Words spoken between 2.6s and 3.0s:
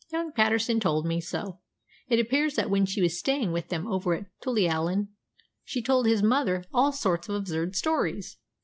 when